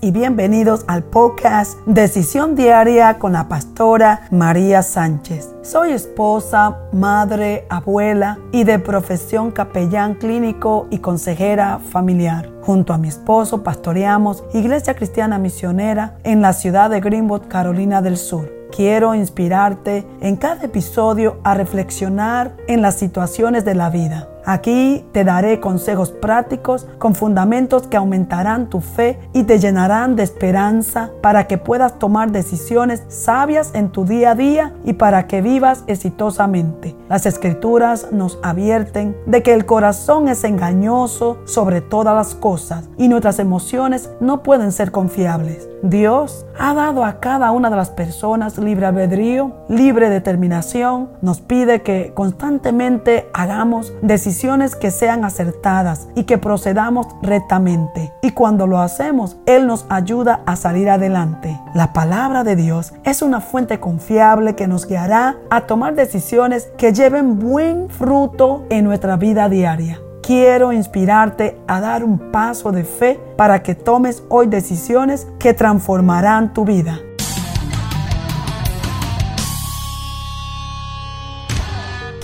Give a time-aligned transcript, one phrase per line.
[0.00, 5.54] y bienvenidos al podcast Decisión Diaria con la pastora María Sánchez.
[5.62, 12.50] Soy esposa, madre, abuela y de profesión capellán clínico y consejera familiar.
[12.62, 18.18] Junto a mi esposo pastoreamos Iglesia Cristiana Misionera en la ciudad de Greenwood, Carolina del
[18.18, 18.52] Sur.
[18.74, 25.24] Quiero inspirarte en cada episodio a reflexionar en las situaciones de la vida Aquí te
[25.24, 31.48] daré consejos prácticos con fundamentos que aumentarán tu fe y te llenarán de esperanza para
[31.48, 36.94] que puedas tomar decisiones sabias en tu día a día y para que vivas exitosamente.
[37.08, 43.08] Las escrituras nos advierten de que el corazón es engañoso sobre todas las cosas y
[43.08, 45.68] nuestras emociones no pueden ser confiables.
[45.82, 51.10] Dios ha dado a cada una de las personas libre albedrío, libre determinación.
[51.20, 54.35] Nos pide que constantemente hagamos decisiones
[54.76, 58.12] que sean acertadas y que procedamos rectamente.
[58.22, 61.58] Y cuando lo hacemos, Él nos ayuda a salir adelante.
[61.74, 66.92] La palabra de Dios es una fuente confiable que nos guiará a tomar decisiones que
[66.92, 73.20] lleven buen fruto en nuestra vida diaria quiero inspirarte a dar un paso de fe
[73.36, 76.98] para que tomes hoy decisiones que transformarán tu vida.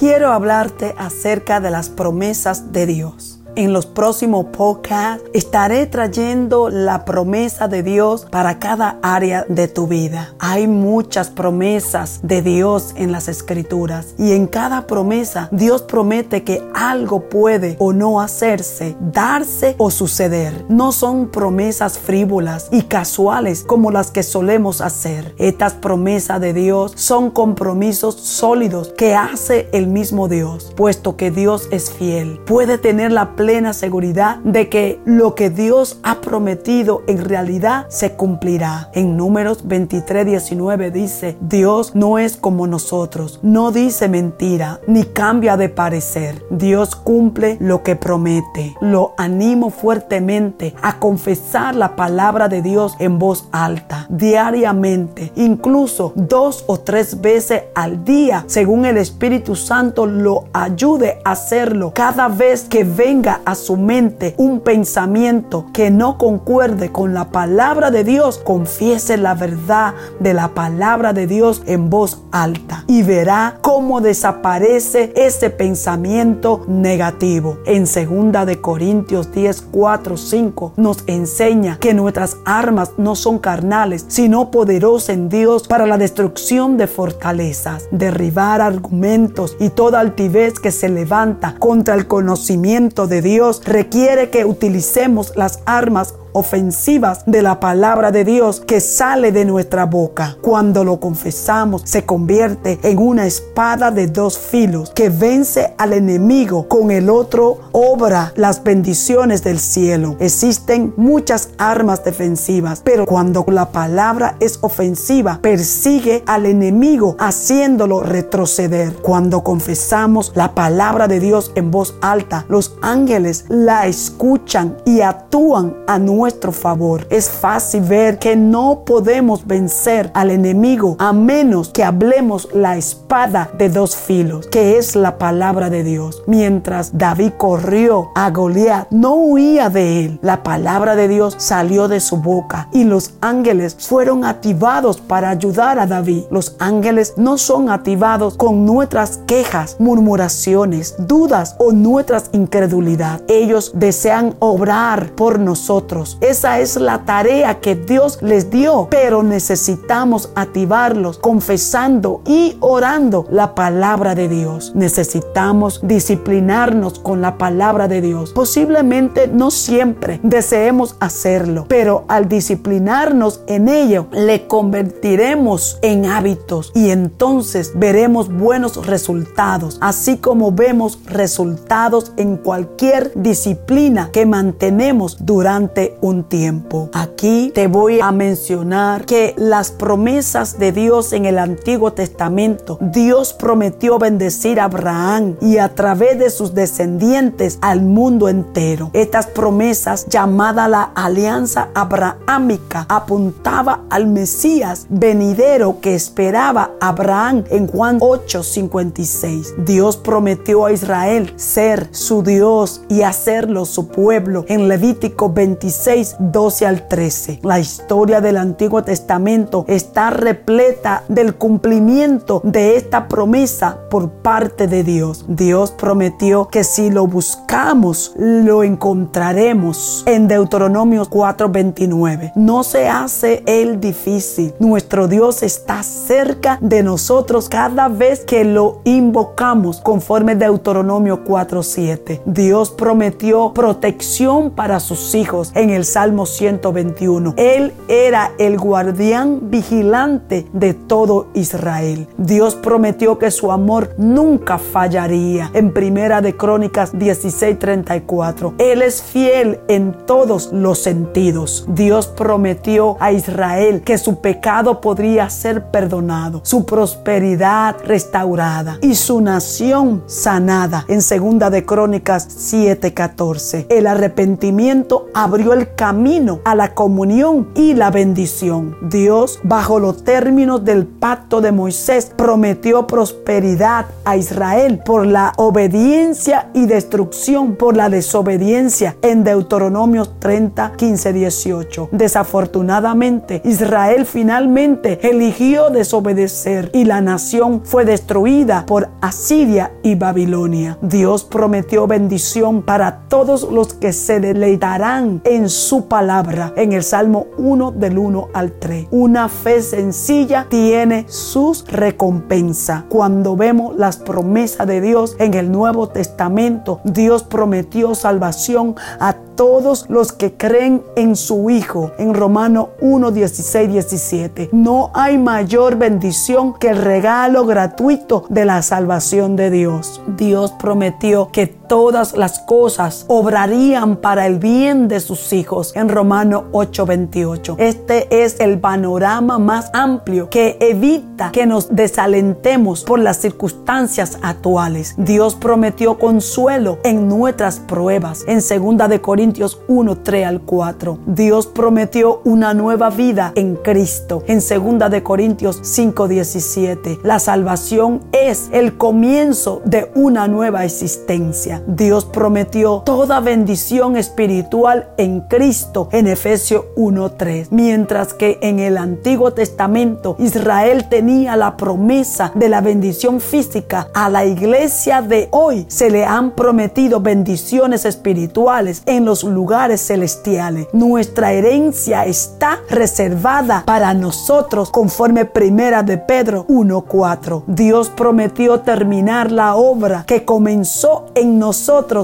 [0.00, 3.29] Quiero hablarte acerca de las promesas de Dios.
[3.60, 9.86] En los próximos podcasts estaré trayendo la promesa de Dios para cada área de tu
[9.86, 10.32] vida.
[10.38, 16.62] Hay muchas promesas de Dios en las escrituras y en cada promesa Dios promete que
[16.72, 20.64] algo puede o no hacerse, darse o suceder.
[20.70, 25.34] No son promesas frívolas y casuales como las que solemos hacer.
[25.36, 31.68] Estas promesas de Dios son compromisos sólidos que hace el mismo Dios, puesto que Dios
[31.70, 32.40] es fiel.
[32.46, 38.12] Puede tener la plena seguridad de que lo que Dios ha prometido en realidad se
[38.12, 38.90] cumplirá.
[38.94, 45.56] En números 23, 19 dice, Dios no es como nosotros, no dice mentira, ni cambia
[45.56, 46.44] de parecer.
[46.50, 48.76] Dios cumple lo que promete.
[48.80, 56.64] Lo animo fuertemente a confesar la palabra de Dios en voz alta, diariamente, incluso dos
[56.68, 62.64] o tres veces al día, según el Espíritu Santo lo ayude a hacerlo cada vez
[62.64, 68.38] que venga a su mente un pensamiento que no concuerde con la palabra de Dios,
[68.38, 75.12] confiese la verdad de la palabra de Dios en voz alta y verá cómo desaparece
[75.14, 77.58] ese pensamiento negativo.
[77.66, 84.04] En segunda de Corintios 10, 4, 5 nos enseña que nuestras armas no son carnales,
[84.08, 90.72] sino poderosas en Dios para la destrucción de fortalezas, derribar argumentos y toda altivez que
[90.72, 97.60] se levanta contra el conocimiento de Dios requiere que utilicemos las armas ofensivas de la
[97.60, 100.36] palabra de Dios que sale de nuestra boca.
[100.40, 106.68] Cuando lo confesamos, se convierte en una espada de dos filos que vence al enemigo.
[106.68, 110.16] Con el otro obra las bendiciones del cielo.
[110.20, 118.94] Existen muchas armas defensivas, pero cuando la palabra es ofensiva, persigue al enemigo haciéndolo retroceder.
[119.02, 125.76] Cuando confesamos la palabra de Dios en voz alta, los ángeles la escuchan y actúan
[125.86, 127.06] a nuestro nuestro favor.
[127.08, 133.50] Es fácil ver que no podemos vencer al enemigo a menos que hablemos la espada
[133.56, 136.22] de dos filos, que es la palabra de Dios.
[136.26, 140.18] Mientras David corrió a Goliat, no huía de él.
[140.20, 145.78] La palabra de Dios salió de su boca y los ángeles fueron activados para ayudar
[145.78, 146.24] a David.
[146.30, 153.22] Los ángeles no son activados con nuestras quejas, murmuraciones, dudas o nuestras incredulidad.
[153.26, 160.30] Ellos desean obrar por nosotros esa es la tarea que Dios les dio, pero necesitamos
[160.34, 164.72] activarlos confesando y orando la palabra de Dios.
[164.74, 168.32] Necesitamos disciplinarnos con la palabra de Dios.
[168.32, 176.90] Posiblemente no siempre deseemos hacerlo, pero al disciplinarnos en ello, le convertiremos en hábitos y
[176.90, 186.24] entonces veremos buenos resultados, así como vemos resultados en cualquier disciplina que mantenemos durante un
[186.24, 186.88] tiempo.
[186.92, 193.32] Aquí te voy a mencionar que las promesas de Dios en el Antiguo Testamento, Dios
[193.32, 198.90] prometió bendecir a Abraham y a través de sus descendientes al mundo entero.
[198.92, 207.98] Estas promesas, llamada la alianza abrahámica, apuntaba al Mesías venidero que esperaba Abraham en Juan
[208.00, 209.54] 8:56.
[209.64, 216.16] Dios prometió a Israel ser su Dios y hacerlo su pueblo en Levítico 26 16,
[216.20, 217.40] 12 al 13.
[217.42, 224.84] La historia del Antiguo Testamento está repleta del cumplimiento de esta promesa por parte de
[224.84, 225.24] Dios.
[225.26, 232.32] Dios prometió que si lo buscamos, lo encontraremos en Deuteronomio 4:29.
[232.36, 234.54] No se hace el difícil.
[234.60, 242.20] Nuestro Dios está cerca de nosotros cada vez que lo invocamos conforme Deuteronomio 4:7.
[242.26, 247.34] Dios prometió protección para sus hijos en el Salmo 121.
[247.36, 252.08] Él era el guardián vigilante de todo Israel.
[252.16, 255.50] Dios prometió que su amor nunca fallaría.
[255.54, 258.54] En Primera de Crónicas 16:34.
[258.58, 261.64] Él es fiel en todos los sentidos.
[261.68, 269.20] Dios prometió a Israel que su pecado podría ser perdonado, su prosperidad restaurada y su
[269.20, 270.84] nación sanada.
[270.88, 273.66] En Segunda de Crónicas 7:14.
[273.68, 278.76] El arrepentimiento abrió el camino a la comunión y la bendición.
[278.82, 286.50] Dios, bajo los términos del pacto de Moisés, prometió prosperidad a Israel por la obediencia
[286.54, 291.88] y destrucción por la desobediencia en Deuteronomio 30, 15, 18.
[291.92, 300.78] Desafortunadamente, Israel finalmente eligió desobedecer y la nación fue destruida por Asiria y Babilonia.
[300.82, 307.26] Dios prometió bendición para todos los que se deleitarán en su palabra en el Salmo
[307.36, 308.88] 1 del 1 al 3.
[308.90, 312.84] Una fe sencilla tiene sus recompensas.
[312.88, 319.86] Cuando vemos las promesas de Dios en el Nuevo Testamento, Dios prometió salvación a todos
[319.88, 321.92] los que creen en su Hijo.
[321.98, 324.50] En Romano 1, 16, 17.
[324.52, 330.02] No hay mayor bendición que el regalo gratuito de la salvación de Dios.
[330.16, 335.70] Dios prometió que todas las cosas obrarían para el bien de sus hijos.
[335.76, 337.54] En Romano 8, 28.
[337.60, 344.96] Este es el panorama más amplio que evita que nos desalentemos por las circunstancias actuales.
[344.98, 348.24] Dios prometió consuelo en nuestras pruebas.
[348.26, 350.98] En 2 de Corintios 1, 3 al 4.
[351.06, 354.24] Dios prometió una nueva vida en Cristo.
[354.26, 356.98] En 2 de Corintios 5, 17.
[357.04, 361.59] La salvación es el comienzo de una nueva existencia.
[361.66, 367.52] Dios prometió toda bendición espiritual en Cristo en Efesios 1, 3.
[367.52, 374.08] Mientras que en el Antiguo Testamento Israel tenía la promesa de la bendición física, a
[374.08, 380.68] la iglesia de hoy se le han prometido bendiciones espirituales en los lugares celestiales.
[380.72, 387.44] Nuestra herencia está reservada para nosotros conforme primera de Pedro 1.4.
[387.46, 391.49] Dios prometió terminar la obra que comenzó en nosotros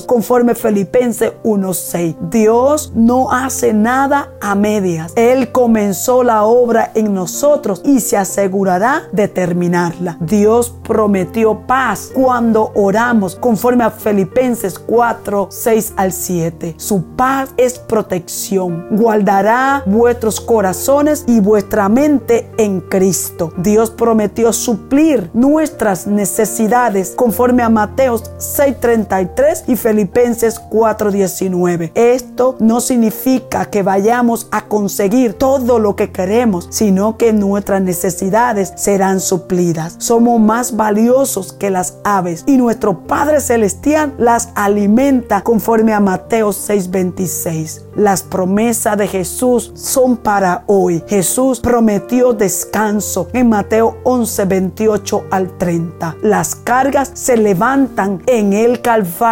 [0.06, 2.16] conforme Filipenses 1.6.
[2.30, 5.12] Dios no hace nada a medias.
[5.16, 10.16] Él comenzó la obra en nosotros y se asegurará de terminarla.
[10.20, 16.74] Dios prometió paz cuando oramos conforme a Filipenses 4, 6 al 7.
[16.78, 18.86] Su paz es protección.
[18.90, 23.52] Guardará vuestros corazones y vuestra mente en Cristo.
[23.58, 29.35] Dios prometió suplir nuestras necesidades conforme a Mateos 6:33
[29.66, 31.92] y Filipenses 4:19.
[31.94, 38.72] Esto no significa que vayamos a conseguir todo lo que queremos, sino que nuestras necesidades
[38.76, 39.96] serán suplidas.
[39.98, 46.52] Somos más valiosos que las aves y nuestro Padre Celestial las alimenta conforme a Mateo
[46.52, 47.82] 6:26.
[47.94, 51.02] Las promesas de Jesús son para hoy.
[51.08, 56.16] Jesús prometió descanso en Mateo 11:28 al 30.
[56.22, 59.25] Las cargas se levantan en el Calvario,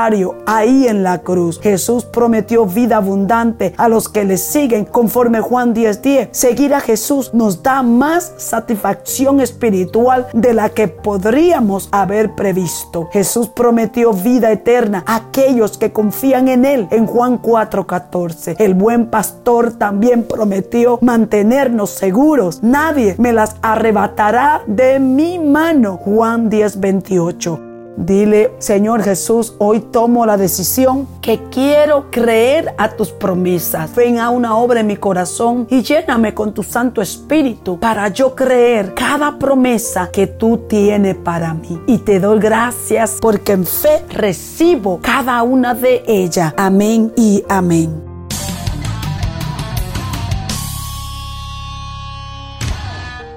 [0.46, 1.60] ahí en la cruz.
[1.60, 6.28] Jesús prometió vida abundante a los que le siguen conforme Juan 10:10.
[6.32, 13.08] Seguir a Jesús nos da más satisfacción espiritual de la que podríamos haber previsto.
[13.12, 18.56] Jesús prometió vida eterna a aquellos que confían en Él en Juan 4:14.
[18.58, 22.62] El buen pastor también prometió mantenernos seguros.
[22.62, 25.98] Nadie me las arrebatará de mi mano.
[25.98, 27.74] Juan 10:28.
[27.96, 33.94] Dile, Señor Jesús, hoy tomo la decisión que quiero creer a tus promesas.
[33.94, 38.34] Ven a una obra en mi corazón y lléname con tu Santo Espíritu para yo
[38.34, 41.80] creer cada promesa que tú tienes para mí.
[41.86, 46.52] Y te doy gracias porque en fe recibo cada una de ellas.
[46.56, 48.02] Amén y amén.